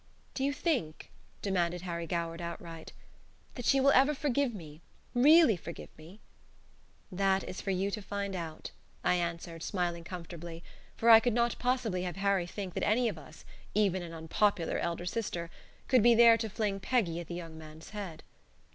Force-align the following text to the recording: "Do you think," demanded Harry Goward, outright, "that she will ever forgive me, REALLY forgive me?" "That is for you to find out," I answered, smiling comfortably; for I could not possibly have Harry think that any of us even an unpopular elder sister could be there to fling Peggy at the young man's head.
"Do 0.33 0.43
you 0.43 0.51
think," 0.51 1.11
demanded 1.43 1.83
Harry 1.83 2.07
Goward, 2.07 2.41
outright, 2.41 2.91
"that 3.53 3.65
she 3.65 3.79
will 3.79 3.91
ever 3.91 4.15
forgive 4.15 4.51
me, 4.51 4.81
REALLY 5.13 5.55
forgive 5.55 5.95
me?" 5.95 6.19
"That 7.11 7.43
is 7.43 7.61
for 7.61 7.69
you 7.69 7.91
to 7.91 8.01
find 8.01 8.35
out," 8.35 8.71
I 9.03 9.13
answered, 9.13 9.61
smiling 9.61 10.03
comfortably; 10.03 10.63
for 10.95 11.11
I 11.11 11.19
could 11.19 11.33
not 11.33 11.55
possibly 11.59 12.01
have 12.01 12.15
Harry 12.15 12.47
think 12.47 12.73
that 12.73 12.83
any 12.83 13.09
of 13.09 13.19
us 13.19 13.45
even 13.75 14.01
an 14.01 14.11
unpopular 14.11 14.79
elder 14.79 15.05
sister 15.05 15.51
could 15.87 16.01
be 16.01 16.15
there 16.15 16.35
to 16.35 16.49
fling 16.49 16.79
Peggy 16.79 17.19
at 17.19 17.27
the 17.27 17.35
young 17.35 17.55
man's 17.55 17.91
head. 17.91 18.23